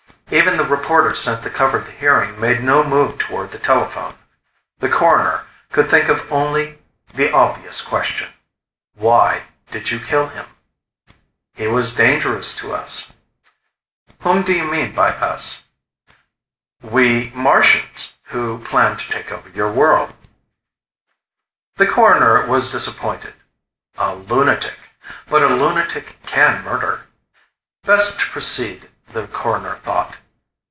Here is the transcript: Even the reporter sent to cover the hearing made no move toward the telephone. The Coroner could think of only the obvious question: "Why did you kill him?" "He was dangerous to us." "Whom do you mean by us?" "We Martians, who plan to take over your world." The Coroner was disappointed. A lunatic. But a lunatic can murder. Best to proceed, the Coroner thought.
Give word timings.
Even 0.33 0.55
the 0.55 0.63
reporter 0.63 1.13
sent 1.13 1.43
to 1.43 1.49
cover 1.49 1.79
the 1.79 1.91
hearing 1.91 2.39
made 2.39 2.63
no 2.63 2.85
move 2.85 3.19
toward 3.19 3.51
the 3.51 3.59
telephone. 3.59 4.17
The 4.79 4.87
Coroner 4.87 5.43
could 5.73 5.89
think 5.89 6.07
of 6.07 6.31
only 6.31 6.79
the 7.13 7.29
obvious 7.33 7.81
question: 7.81 8.31
"Why 8.95 9.43
did 9.71 9.91
you 9.91 9.99
kill 9.99 10.29
him?" 10.29 10.45
"He 11.53 11.67
was 11.67 11.91
dangerous 11.91 12.55
to 12.59 12.73
us." 12.73 13.11
"Whom 14.21 14.43
do 14.43 14.53
you 14.53 14.63
mean 14.63 14.95
by 14.95 15.09
us?" 15.09 15.63
"We 16.81 17.29
Martians, 17.35 18.13
who 18.27 18.59
plan 18.59 18.95
to 18.95 19.11
take 19.11 19.33
over 19.33 19.49
your 19.49 19.69
world." 19.69 20.13
The 21.75 21.87
Coroner 21.87 22.45
was 22.47 22.71
disappointed. 22.71 23.33
A 23.97 24.15
lunatic. 24.15 24.91
But 25.27 25.43
a 25.43 25.47
lunatic 25.47 26.19
can 26.25 26.63
murder. 26.63 27.07
Best 27.83 28.17
to 28.21 28.25
proceed, 28.27 28.87
the 29.11 29.27
Coroner 29.27 29.75
thought. 29.83 30.15